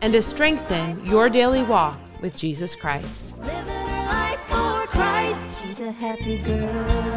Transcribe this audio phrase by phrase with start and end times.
[0.00, 3.34] and to strengthen your daily walk with Jesus Christ.
[4.90, 5.40] Christ.
[5.62, 7.07] She's a happy girl.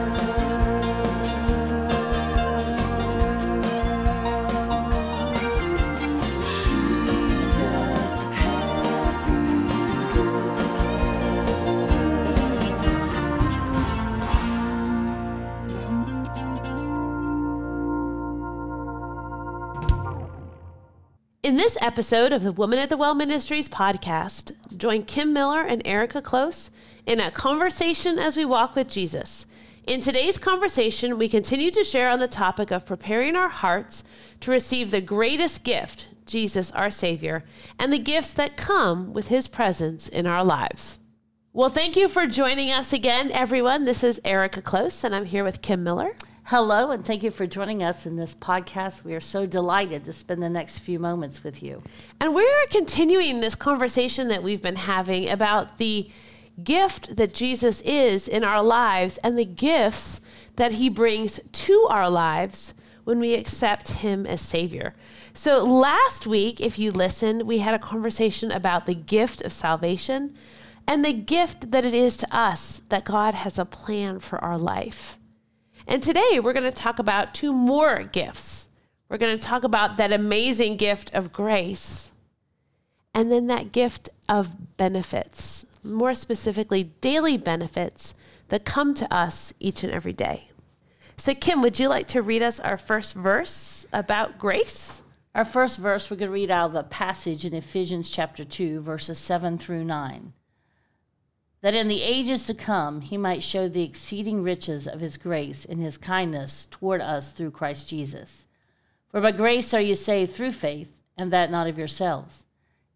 [21.62, 26.20] This episode of the Woman at the Well Ministries podcast, join Kim Miller and Erika
[26.20, 26.72] Klose
[27.06, 29.46] in a conversation as we walk with Jesus.
[29.86, 34.04] In today's conversation, we continue to share on the topic of preparing our hearts
[34.40, 37.44] to receive the greatest gift, Jesus our Savior,
[37.78, 40.98] and the gifts that come with His presence in our lives.
[41.54, 43.86] Well, thank you for joining us again, everyone.
[43.86, 46.16] This is Erika Klose, and I'm here with Kim Miller.
[46.52, 49.06] Hello, and thank you for joining us in this podcast.
[49.06, 51.82] We are so delighted to spend the next few moments with you.
[52.20, 56.10] And we're continuing this conversation that we've been having about the
[56.62, 60.20] gift that Jesus is in our lives and the gifts
[60.58, 62.74] that he brings to our lives
[63.06, 64.94] when we accept him as Savior.
[65.34, 70.36] So last week, if you listened, we had a conversation about the gift of salvation
[70.86, 74.58] and the gift that it is to us that God has a plan for our
[74.58, 75.18] life.
[75.92, 78.70] And today we're going to talk about two more gifts.
[79.10, 82.14] We're going to talk about that amazing gift of grace
[83.14, 88.14] and then that gift of benefits, more specifically, daily benefits
[88.48, 90.48] that come to us each and every day.
[91.18, 95.02] So, Kim, would you like to read us our first verse about grace?
[95.36, 98.80] Our first verse, we're going to read out of a passage in Ephesians chapter 2,
[98.80, 100.32] verses 7 through 9.
[101.62, 105.64] That in the ages to come he might show the exceeding riches of his grace
[105.64, 108.46] in his kindness toward us through Christ Jesus.
[109.10, 112.46] For by grace are you saved through faith, and that not of yourselves.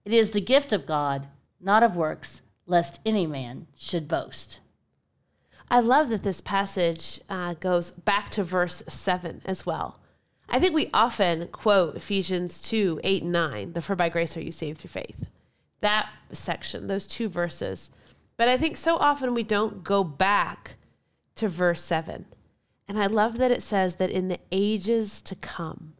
[0.03, 1.27] It is the gift of God,
[1.59, 4.59] not of works, lest any man should boast.
[5.69, 9.99] I love that this passage uh, goes back to verse 7 as well.
[10.47, 14.41] I think we often quote Ephesians 2 8 and 9, the for by grace are
[14.41, 15.27] you saved through faith.
[15.81, 17.89] That section, those two verses.
[18.37, 20.75] But I think so often we don't go back
[21.35, 22.25] to verse 7.
[22.87, 25.93] And I love that it says that in the ages to come.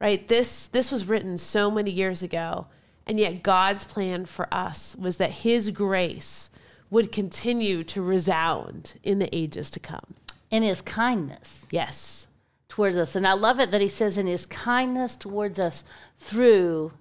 [0.00, 0.26] Right?
[0.28, 2.66] This this was written so many years ago,
[3.06, 6.50] and yet God's plan for us was that his grace
[6.90, 10.14] would continue to resound in the ages to come.
[10.50, 11.66] In his kindness.
[11.70, 12.26] Yes.
[12.68, 13.16] towards us.
[13.16, 15.84] And I love it that he says in his kindness towards us
[16.18, 16.92] through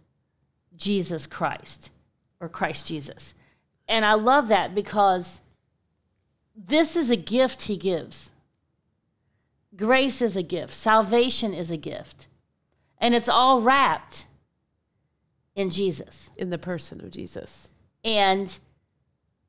[0.76, 1.92] Jesus Christ
[2.40, 3.34] or Christ Jesus.
[3.88, 5.42] And I love that because
[6.56, 8.32] this is a gift he gives.
[9.76, 12.28] Grace is a gift, salvation is a gift.
[13.00, 14.26] And it's all wrapped
[15.56, 16.30] in Jesus.
[16.38, 17.72] In the person of Jesus.
[18.04, 18.58] And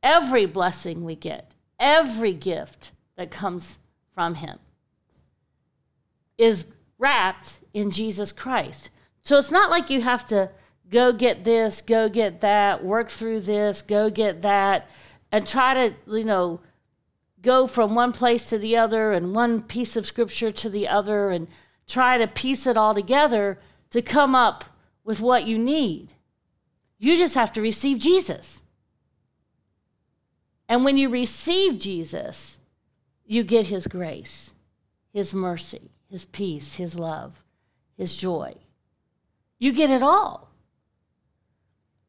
[0.02, 3.78] every blessing we get, every gift that comes
[4.14, 4.58] from him
[6.36, 6.66] is
[6.98, 8.90] wrapped in Jesus Christ.
[9.22, 10.50] So it's not like you have to
[10.90, 14.88] go get this, go get that, work through this, go get that,
[15.30, 16.60] and try to, you know,
[17.42, 21.30] go from one place to the other and one piece of scripture to the other
[21.30, 21.48] and
[21.86, 23.58] try to piece it all together
[23.90, 24.64] to come up
[25.04, 26.12] with what you need.
[26.98, 28.60] You just have to receive Jesus.
[30.68, 32.58] And when you receive Jesus,
[33.24, 34.50] you get his grace,
[35.12, 37.42] his mercy, his peace, his love,
[37.96, 38.54] his joy.
[39.58, 40.47] You get it all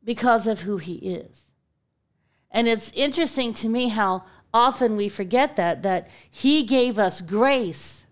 [0.04, 1.46] because of who he is.
[2.52, 4.24] And it's interesting to me how
[4.54, 8.04] often we forget that that he gave us grace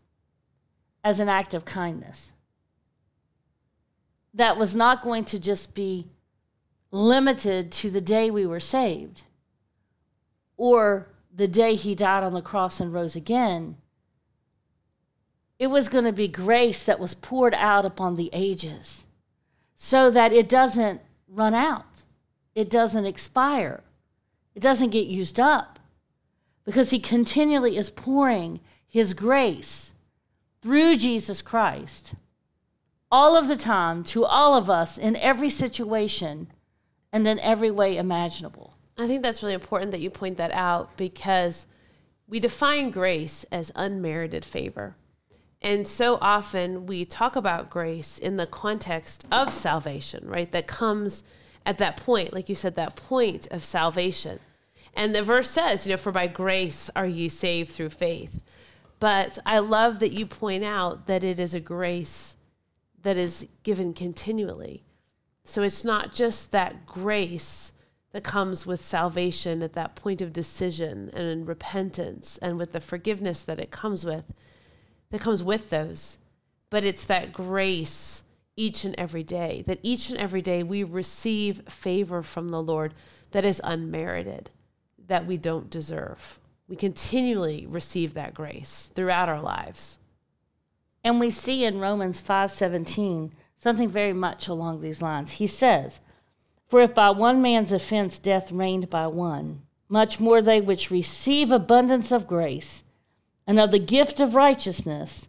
[1.04, 2.34] as an act of kindness.
[4.34, 6.08] That was not going to just be
[6.92, 9.24] limited to the day we were saved
[10.56, 13.78] or the day he died on the cross and rose again.
[15.60, 19.06] It was going to be grace that was poured out upon the ages
[19.76, 22.04] so that it doesn't run out,
[22.56, 23.84] it doesn't expire,
[24.56, 25.80] it doesn't get used up
[26.66, 29.94] because he continually is pouring his grace
[30.62, 32.14] through Jesus Christ
[33.12, 36.48] all of the time to all of us in every situation
[37.14, 38.74] and in every way imaginable.
[38.98, 41.66] I think that's really important that you point that out because
[42.28, 44.96] we define grace as unmerited favor.
[45.62, 50.52] And so often we talk about grace in the context of salvation, right?
[50.52, 51.24] That comes
[51.66, 54.40] at that point, like you said, that point of salvation.
[54.94, 58.44] And the verse says, you know, for by grace are ye saved through faith.
[59.00, 62.36] But I love that you point out that it is a grace
[63.04, 64.84] that is given continually.
[65.44, 67.72] So it's not just that grace
[68.12, 73.44] that comes with salvation at that point of decision and repentance and with the forgiveness
[73.44, 74.26] that it comes with,
[75.10, 76.18] that comes with those.
[76.70, 78.24] But it's that grace
[78.56, 82.94] each and every day, that each and every day we receive favor from the Lord
[83.32, 84.50] that is unmerited,
[85.08, 86.40] that we don't deserve.
[86.68, 90.00] We continually receive that grace throughout our lives.
[91.04, 95.34] And we see in Romans 5:17 something very much along these lines.
[95.34, 96.02] He says,
[96.66, 101.52] "For if by one man's offense death reigned by one, much more they which receive
[101.52, 102.84] abundance of grace
[103.48, 105.28] and of the gift of righteousness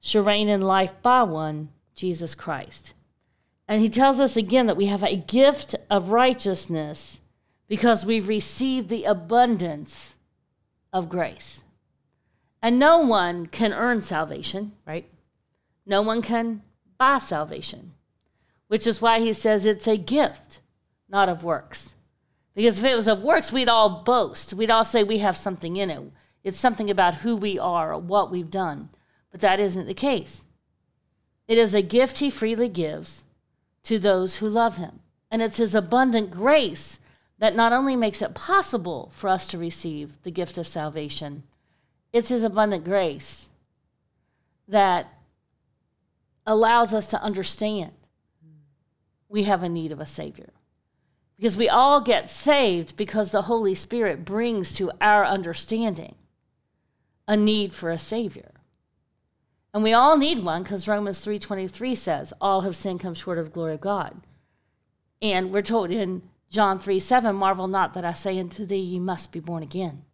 [0.00, 2.92] shall reign in life by one, Jesus Christ."
[3.68, 7.20] And he tells us again that we have a gift of righteousness
[7.68, 10.16] because we've received the abundance
[10.92, 11.62] of grace.
[12.60, 15.08] And no one can earn salvation, right?
[15.86, 16.62] No one can
[16.98, 17.94] buy salvation,
[18.68, 20.60] which is why he says it's a gift,
[21.08, 21.94] not of works.
[22.54, 24.52] Because if it was of works, we'd all boast.
[24.52, 26.12] We'd all say we have something in it.
[26.44, 28.88] It's something about who we are or what we've done.
[29.30, 30.42] But that isn't the case.
[31.48, 33.24] It is a gift he freely gives
[33.84, 35.00] to those who love him.
[35.30, 37.00] And it's his abundant grace
[37.38, 41.42] that not only makes it possible for us to receive the gift of salvation,
[42.12, 43.48] it's his abundant grace
[44.68, 45.12] that
[46.46, 47.92] allows us to understand
[49.28, 50.50] we have a need of a Savior.
[51.36, 56.14] Because we all get saved because the Holy Spirit brings to our understanding
[57.26, 58.52] a need for a Savior.
[59.74, 63.46] And we all need one because Romans 3.23 says, all have sinned come short of
[63.46, 64.20] the glory of God.
[65.22, 68.98] And we're told in John 3 7, marvel not that I say unto thee, ye
[68.98, 70.04] must be born again.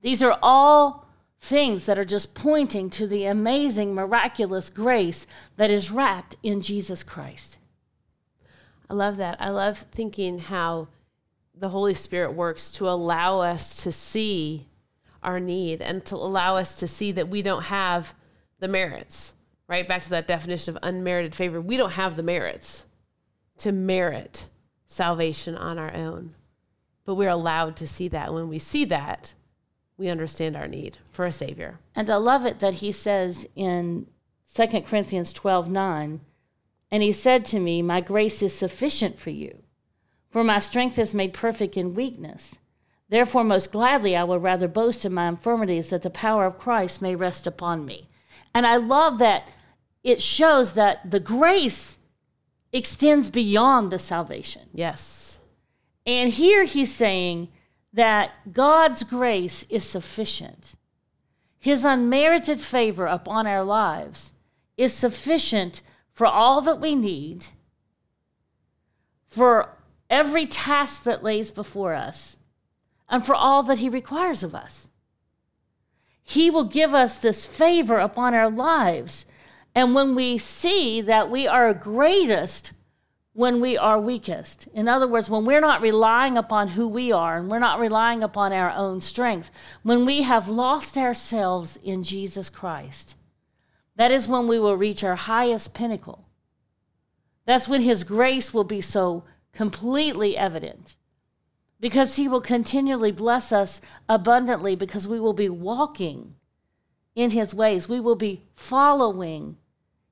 [0.00, 1.06] These are all
[1.40, 5.26] things that are just pointing to the amazing, miraculous grace
[5.56, 7.58] that is wrapped in Jesus Christ.
[8.88, 9.36] I love that.
[9.40, 10.88] I love thinking how
[11.54, 14.68] the Holy Spirit works to allow us to see
[15.26, 18.14] our need and to allow us to see that we don't have
[18.60, 19.34] the merits,
[19.68, 19.86] right?
[19.86, 21.60] Back to that definition of unmerited favor.
[21.60, 22.86] We don't have the merits
[23.58, 24.46] to merit
[24.86, 26.34] salvation on our own.
[27.04, 28.32] But we're allowed to see that.
[28.32, 29.34] When we see that,
[29.98, 31.78] we understand our need for a Savior.
[31.94, 34.06] And I love it that he says in
[34.54, 36.20] 2 Corinthians 12 9,
[36.90, 39.62] and he said to me, My grace is sufficient for you,
[40.30, 42.56] for my strength is made perfect in weakness.
[43.08, 47.00] Therefore, most gladly, I will rather boast in my infirmities that the power of Christ
[47.00, 48.08] may rest upon me.
[48.54, 49.44] And I love that
[50.02, 51.98] it shows that the grace
[52.72, 54.62] extends beyond the salvation.
[54.72, 55.40] Yes.
[56.04, 57.48] And here he's saying
[57.92, 60.74] that God's grace is sufficient.
[61.58, 64.32] His unmerited favor upon our lives
[64.76, 65.82] is sufficient
[66.12, 67.46] for all that we need,
[69.28, 69.70] for
[70.08, 72.36] every task that lays before us,
[73.08, 74.88] and for all that He requires of us.
[76.22, 79.26] He will give us this favor upon our lives
[79.76, 82.72] and when we see that we are greatest
[83.34, 87.36] when we are weakest, in other words, when we're not relying upon who we are
[87.36, 89.50] and we're not relying upon our own strength,
[89.82, 93.14] when we have lost ourselves in Jesus Christ,
[93.96, 96.26] that is when we will reach our highest pinnacle.
[97.44, 100.96] That's when His grace will be so completely evident
[101.80, 106.34] because He will continually bless us abundantly because we will be walking
[107.14, 107.88] in His ways.
[107.88, 109.56] We will be following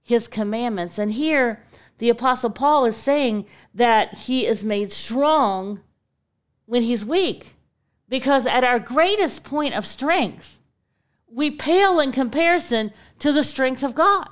[0.05, 0.99] his commandments.
[0.99, 1.65] And here,
[1.99, 5.81] the Apostle Paul is saying that he is made strong
[6.67, 7.55] when he's weak.
[8.07, 10.61] Because at our greatest point of strength,
[11.27, 14.29] we pale in comparison to the strength of God.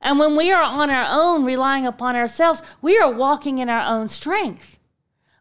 [0.00, 3.86] And when we are on our own, relying upon ourselves, we are walking in our
[3.86, 4.78] own strength.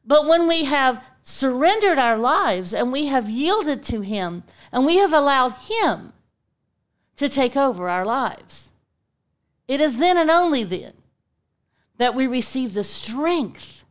[0.10, 4.96] But when we have surrendered our lives and we have yielded to Him and we
[4.96, 6.14] have allowed Him
[7.18, 8.70] to take over our lives,
[9.68, 10.94] it is then and only then
[11.98, 13.84] that we receive the strength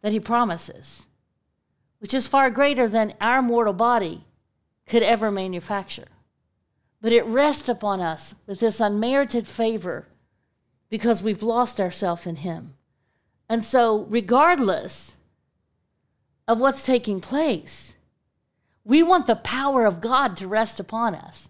[0.00, 1.04] that He promises,
[1.98, 4.24] which is far greater than our mortal body
[4.86, 6.08] could ever manufacture.
[7.02, 10.08] But it rests upon us with this unmerited favor
[10.88, 12.72] because we've lost ourselves in Him.
[13.50, 15.12] And so, regardless
[16.48, 17.94] of what's taking place,
[18.84, 21.48] we want the power of God to rest upon us.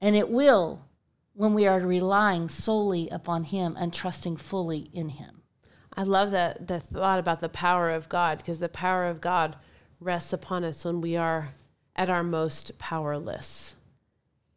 [0.00, 0.84] And it will
[1.34, 5.42] when we are relying solely upon Him and trusting fully in Him.
[5.94, 9.56] I love that the thought about the power of God because the power of God
[10.00, 11.54] rests upon us when we are
[11.96, 13.76] at our most powerless.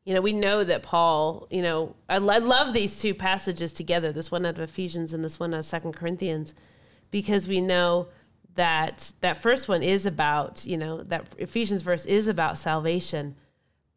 [0.06, 4.12] You know, we know that Paul, you know, I, I love these two passages together,
[4.12, 6.54] this one out of Ephesians and this one out of Second Corinthians,
[7.12, 8.08] because we know
[8.56, 13.36] that that first one is about, you know, that Ephesians verse is about salvation.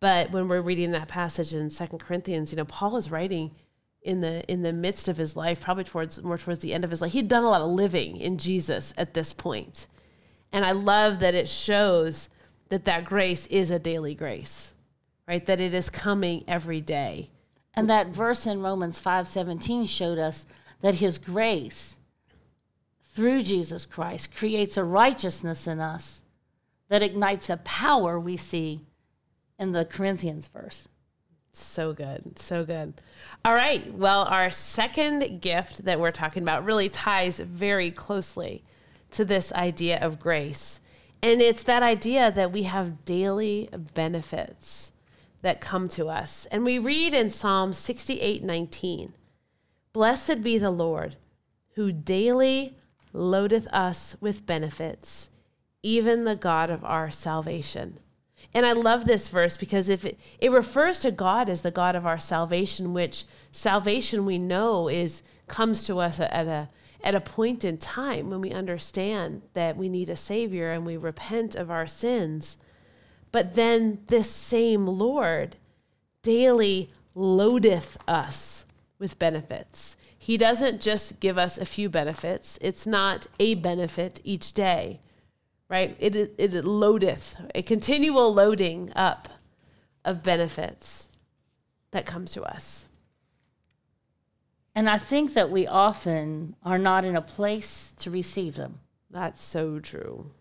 [0.00, 3.52] But when we're reading that passage in Second Corinthians, you know, Paul is writing
[4.02, 6.90] in the in the midst of his life, probably towards more towards the end of
[6.90, 7.12] his life.
[7.12, 9.34] He'd done a lot of living in Jesus at this.
[10.52, 12.28] And I love that it shows
[12.68, 14.75] that that grace is a daily grace
[15.26, 15.44] right?
[15.46, 17.30] That it is coming every day.
[17.75, 20.46] And that verse in Romans 5:17 showed us
[20.80, 21.95] that his grace
[23.16, 26.20] through Jesus Christ creates a righteousness in us
[26.90, 28.82] that ignites a power we see
[29.58, 30.87] in the Corinthians verse.
[31.54, 32.38] So good.
[32.38, 33.00] So good.
[33.42, 33.90] All right.
[33.94, 38.62] Well, our second gift that we're talking about really ties very closely
[39.12, 40.80] to this idea of grace.
[41.23, 44.92] And it's that idea that we have daily benefits
[45.40, 46.46] that come to us.
[46.50, 49.14] And we read in Psalm 68 19,
[49.94, 51.16] Blessed be the Lord,
[51.76, 52.76] who daily
[53.16, 55.30] loadeth us with benefits,
[55.82, 57.99] even the God of our salvation.
[58.54, 61.96] And I love this verse because if it, it refers to God as the God
[61.96, 66.68] of our salvation, which salvation we know is comes to us at a
[67.02, 70.96] at a point in time when we understand that we need a savior and we
[70.96, 72.56] repent of our sins.
[73.30, 75.56] But then this same Lord
[76.23, 78.64] daily loadeth us
[78.99, 79.96] with benefits.
[80.26, 84.99] He doesn't just give us a few benefits, it's not a benefit each day,
[85.68, 85.97] right?
[86.00, 89.28] It, it, it loadeth, a continual loading up
[90.04, 91.11] of benefits
[91.92, 92.87] that comes to us.
[94.75, 98.80] And I think that we often are not in a place to receive them.
[99.09, 100.33] That's so true.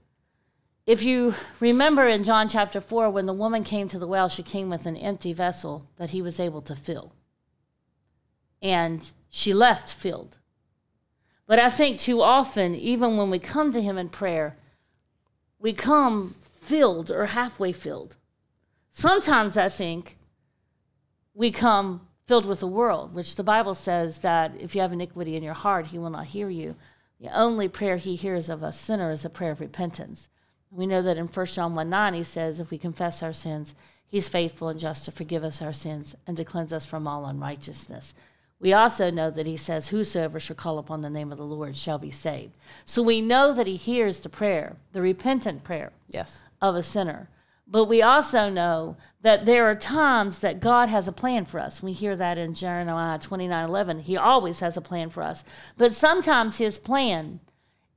[0.88, 4.42] If you remember in John chapter 4, when the woman came to the well, she
[4.42, 7.14] came with an empty vessel that he was able to fill.
[8.66, 10.38] And she left filled.
[11.46, 14.58] But I think too often, even when we come to him in prayer,
[15.60, 18.16] we come filled or halfway filled.
[18.92, 20.18] Sometimes I think
[21.36, 25.36] we come filled with the world, which the Bible says that if you have iniquity
[25.36, 26.76] in your heart, he will not hear you.
[27.22, 30.30] The only prayer he hears of a sinner is a prayer of repentance.
[30.72, 33.76] We know that in 1 John 1 9, he says, if we confess our sins,
[34.08, 37.28] he's faithful and just to forgive us our sins and to cleanse us from all
[37.28, 38.16] unrighteousness.
[38.60, 41.76] We also know that he says, Whosoever shall call upon the name of the Lord
[41.76, 42.54] shall be saved.
[42.86, 46.42] So we know that he hears the prayer, the repentant prayer Yes.
[46.62, 47.30] of a sinner.
[47.68, 51.82] But we also know that there are times that God has a plan for us.
[51.82, 54.00] We hear that in Jeremiah 29 11.
[54.02, 55.44] He always has a plan for us.
[55.78, 57.40] But sometimes his plan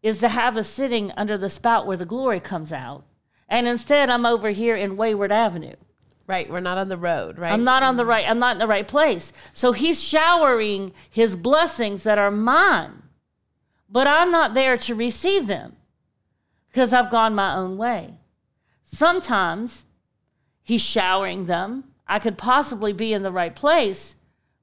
[0.03, 3.05] is to have us sitting under the spout where the glory comes out.
[3.49, 5.75] And instead, I'm over here in Wayward Avenue.
[6.29, 6.49] Right.
[6.49, 7.51] We're not on the road, right?
[7.51, 9.33] I'm not on the right, I'm not in the right place.
[9.55, 13.03] So he's showering his blessings that are mine,
[13.89, 15.77] but I'm not there to receive them
[16.69, 18.19] because I've gone my own way.
[18.85, 19.85] Sometimes
[20.63, 21.85] he's showering them.
[22.07, 24.15] I could possibly be in the right place,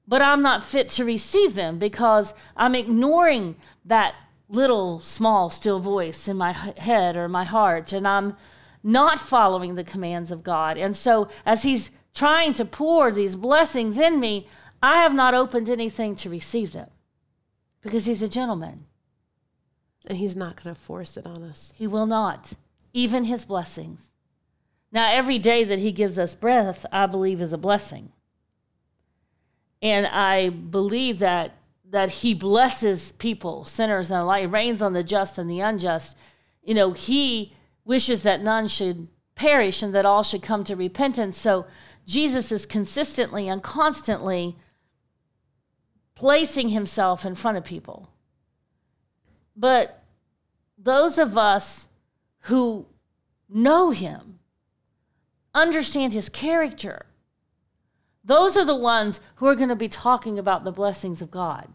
[0.06, 4.14] but I'm not fit to receive them because I'm ignoring that
[4.48, 8.36] little small still voice in my head or my heart and I'm
[8.86, 10.78] not following the commands of God.
[10.78, 14.46] And so, as He's trying to pour these blessings in me,
[14.80, 16.88] I have not opened anything to receive them
[17.82, 18.86] because He's a gentleman.
[20.08, 21.74] And he's not going to force it on us.
[21.76, 22.52] He will not,
[22.92, 24.08] even His blessings.
[24.92, 28.12] Now, every day that He gives us breath, I believe is a blessing.
[29.82, 31.56] And I believe that
[31.90, 36.16] that he blesses people, sinners, and light rains on the just and the unjust.
[36.62, 37.55] You know, he
[37.86, 41.38] wishes that none should perish and that all should come to repentance.
[41.38, 41.66] So
[42.04, 44.56] Jesus is consistently and constantly
[46.14, 48.10] placing himself in front of people.
[49.56, 50.02] But
[50.76, 51.88] those of us
[52.40, 52.86] who
[53.48, 54.40] know him,
[55.54, 57.06] understand his character,
[58.24, 61.68] those are the ones who are going to be talking about the blessings of God.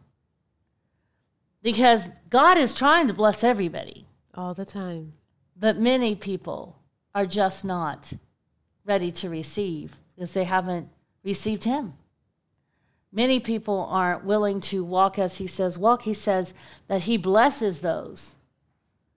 [1.63, 5.13] Because God is trying to bless everybody, All the time.
[5.61, 6.75] But many people
[7.15, 8.11] are just not
[8.83, 10.89] ready to receive because they haven't
[11.23, 11.93] received Him.
[13.13, 16.03] Many people aren't willing to walk as he says walk.
[16.03, 16.53] He says
[16.87, 18.35] that he blesses those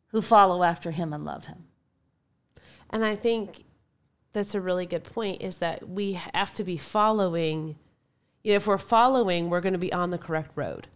[0.09, 1.65] who follow after him and love him.
[2.91, 3.65] And I think
[4.33, 7.77] that's a really good point is that we have to be following,
[8.43, 10.89] you know, if we're following, we're going to be on the correct road.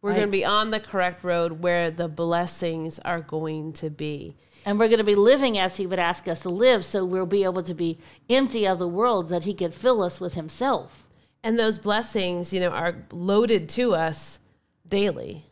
[0.00, 4.36] We're going to be on the correct road where the blessings are going to be.
[4.68, 7.24] And we're going to be living as he would ask us to live, so we'll
[7.24, 7.96] be able to be
[8.28, 11.06] empty of the world that he could fill us with himself.
[11.42, 14.40] And those blessings, you know, are loaded to us
[14.86, 15.46] daily.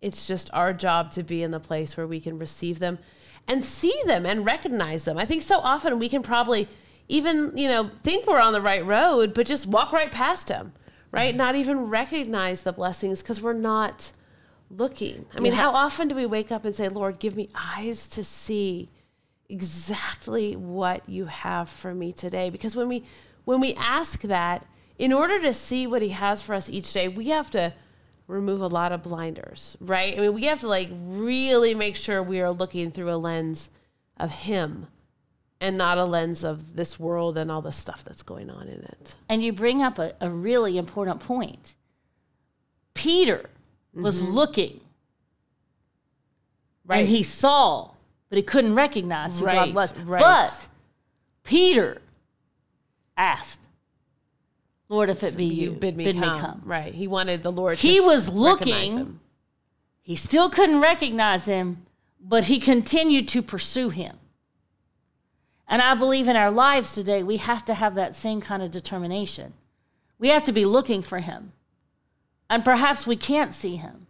[0.00, 3.00] It's just our job to be in the place where we can receive them
[3.48, 5.18] and see them and recognize them.
[5.18, 6.68] I think so often we can probably
[7.08, 10.72] even, you know, think we're on the right road, but just walk right past them,
[11.10, 11.30] right?
[11.30, 11.38] Mm-hmm.
[11.38, 14.12] Not even recognize the blessings because we're not
[14.76, 15.26] looking.
[15.34, 15.58] I mean, Yeah.
[15.60, 18.88] how often do we wake up and say, Lord, give me eyes to see
[19.48, 22.50] exactly what you have for me today?
[22.50, 23.04] Because when we
[23.44, 24.66] when we ask that,
[24.98, 27.74] in order to see what he has for us each day, we have to
[28.26, 30.16] remove a lot of blinders, right?
[30.16, 33.68] I mean, we have to like really make sure we are looking through a lens
[34.16, 34.86] of him
[35.60, 38.82] and not a lens of this world and all the stuff that's going on in
[38.82, 39.14] it.
[39.28, 41.74] And you bring up a, a really important point.
[42.94, 43.50] Peter
[43.94, 44.32] was mm-hmm.
[44.32, 44.80] looking
[46.88, 47.90] and he saw,
[48.28, 49.96] but he couldn't recognize who Right, God was.
[49.98, 50.20] right.
[50.20, 50.68] But
[51.42, 52.00] Peter
[53.16, 53.60] asked,
[54.88, 56.62] Lord, if it be you, you bid me, come.
[56.64, 56.94] Right.
[56.94, 59.20] He wanted the Lord He was looking-.
[60.02, 61.86] He still couldn't recognize him,
[62.20, 64.18] but he continued to pursue him.
[65.66, 68.70] And I believe in our lives today, we have to have that same kind of
[68.70, 69.54] determination.
[70.18, 71.52] We have to be looking for him.
[72.54, 74.06] And perhaps we can't see him,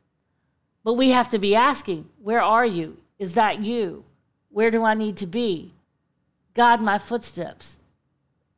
[0.84, 2.98] but we have to be asking, Where are you?
[3.18, 4.04] Is that you?
[4.50, 5.72] Where do I need to be?
[6.52, 7.78] Guide my footsteps.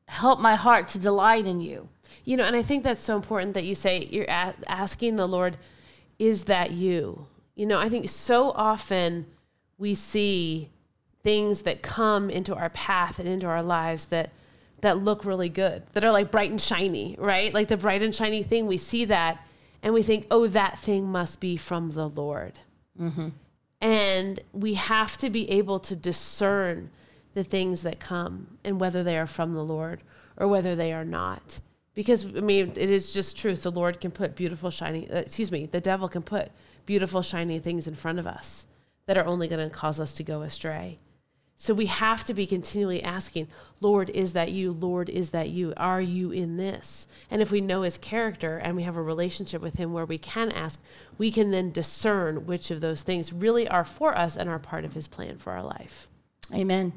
[0.09, 1.89] Help my heart to delight in you.
[2.25, 5.29] You know, and I think that's so important that you say you're a- asking the
[5.29, 5.57] Lord,
[6.19, 7.29] is that you?
[7.55, 9.25] You know, I think so often
[9.79, 10.69] we see
[11.23, 14.31] things that come into our path and into our lives that
[14.81, 17.55] that look really good, that are like bright and shiny, right?
[17.55, 19.46] Like the bright and shiny thing, we see that
[19.83, 22.59] and we think, oh, that thing must be from the Lord.
[23.81, 26.91] And we have to be able to discern
[27.35, 30.03] the things that come and whether they are from the Lord
[30.39, 31.61] or whether they are not.
[31.95, 33.63] Because, I mean, it is just truth.
[33.63, 36.51] The Lord can put beautiful, shiny, uh, excuse me, the devil can put
[36.87, 38.67] beautiful, shiny things in front of us
[39.07, 40.99] that are only going to cause us to go astray.
[41.59, 43.49] So we have to be continually asking,
[43.81, 44.73] Lord, is that you?
[44.73, 45.73] Lord, is that you?
[45.79, 47.09] Are you in this?
[47.31, 50.19] And if we know his character and we have a relationship with him where we
[50.19, 50.81] can ask,
[51.17, 54.85] we can then discern which of those things really are for us and are part
[54.85, 56.09] of his plan for our life.
[56.53, 56.93] Amen.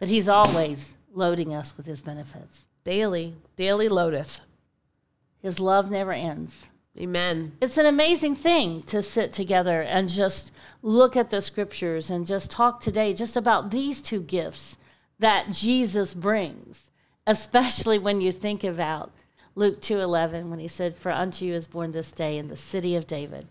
[0.00, 2.64] But he's always loading us with his benefits.
[2.82, 4.40] Daily, daily loadeth.
[5.40, 6.66] His love never ends.
[6.98, 7.56] Amen.
[7.60, 12.50] It's an amazing thing to sit together and just look at the scriptures and just
[12.50, 14.76] talk today just about these two gifts
[15.18, 16.90] that Jesus brings,
[17.26, 19.12] especially when you think about
[19.54, 22.96] Luke 2:11 when he said for unto you is born this day in the city
[22.96, 23.46] of David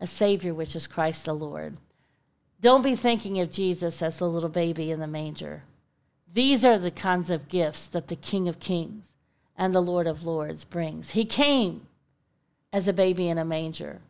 [0.00, 1.76] a savior which is Christ the Lord.
[2.60, 5.64] Don't be thinking of Jesus as the little baby in the manger.
[6.32, 9.06] These are the kinds of gifts that the King of Kings
[9.56, 11.10] and the Lord of Lords brings.
[11.10, 11.86] He came
[12.72, 14.00] as a baby in a manger.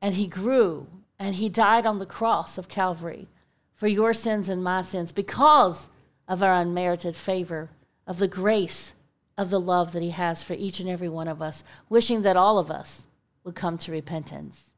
[0.00, 0.86] And he grew
[1.18, 3.28] and he died on the cross of Calvary
[3.74, 5.90] for your sins and my sins because
[6.28, 7.70] of our unmerited favor,
[8.06, 8.94] of the grace
[9.36, 12.36] of the love that he has for each and every one of us, wishing that
[12.36, 13.06] all of us
[13.44, 14.70] would come to repentance.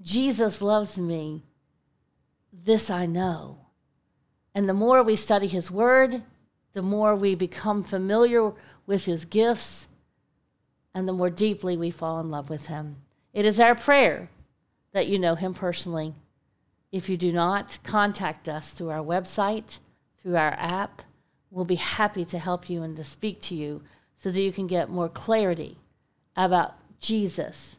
[0.00, 1.44] Jesus loves me.
[2.52, 3.58] This I know.
[4.54, 6.22] And the more we study his word,
[6.72, 8.52] the more we become familiar
[8.86, 9.86] with his gifts
[10.94, 12.96] and the more deeply we fall in love with him.
[13.32, 14.28] It is our prayer
[14.92, 16.14] that you know him personally.
[16.90, 19.78] If you do not, contact us through our website,
[20.22, 21.02] through our app.
[21.50, 23.82] We'll be happy to help you and to speak to you
[24.18, 25.78] so that you can get more clarity
[26.36, 27.76] about Jesus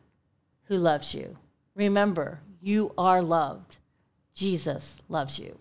[0.66, 1.38] who loves you.
[1.76, 3.78] Remember, you are loved.
[4.34, 5.60] Jesus loves you.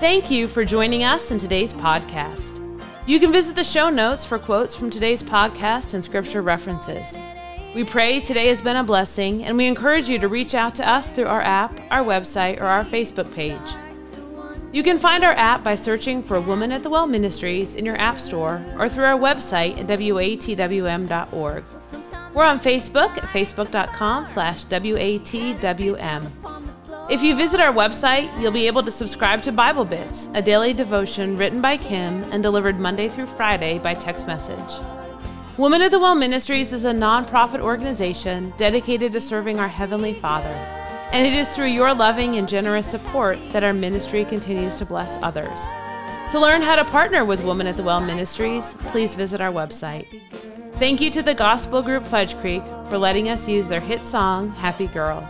[0.00, 2.62] Thank you for joining us in today's podcast.
[3.08, 7.18] You can visit the show notes for quotes from today's podcast and scripture references.
[7.74, 10.88] We pray today has been a blessing, and we encourage you to reach out to
[10.88, 13.74] us through our app, our website, or our Facebook page.
[14.70, 18.00] You can find our app by searching for Woman at the Well Ministries in your
[18.00, 21.64] app store or through our website at watwm.org.
[22.34, 26.47] We're on Facebook at facebook.com slash watwm.
[27.08, 30.74] If you visit our website, you'll be able to subscribe to Bible Bits, a daily
[30.74, 34.84] devotion written by Kim and delivered Monday through Friday by text message.
[35.56, 40.52] Women of the Well Ministries is a nonprofit organization dedicated to serving our Heavenly Father.
[41.10, 45.16] And it is through your loving and generous support that our ministry continues to bless
[45.22, 45.66] others.
[46.32, 50.06] To learn how to partner with Women at the Well Ministries, please visit our website.
[50.74, 54.50] Thank you to the gospel group Fudge Creek for letting us use their hit song,
[54.50, 55.26] Happy Girl.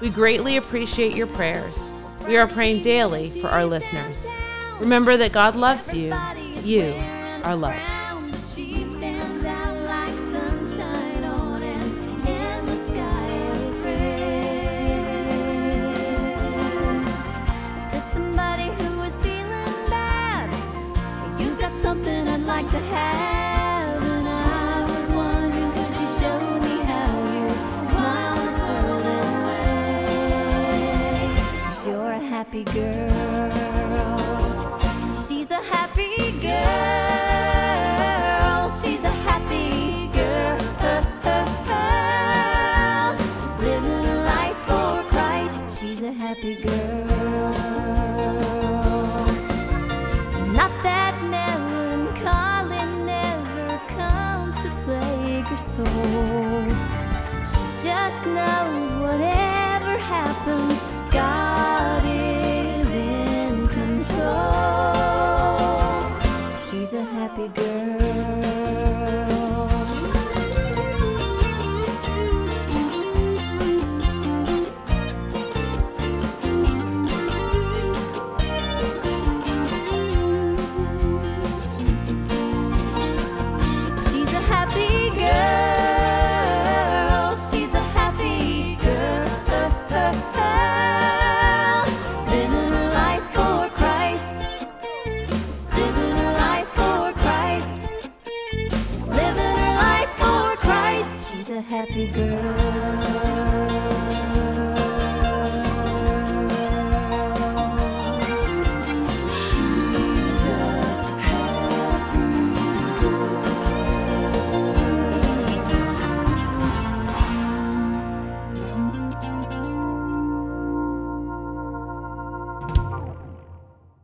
[0.00, 1.90] We greatly appreciate your prayers.
[2.26, 4.26] We are praying daily for our listeners.
[4.78, 6.14] Remember that God loves you.
[6.62, 6.94] You
[7.44, 7.99] are loved.
[32.50, 34.28] Happy girl.
[35.24, 36.50] She's a happy girl.
[38.82, 40.58] She's a happy girl.
[43.60, 45.56] Living life for Christ.
[45.78, 46.89] She's a happy girl.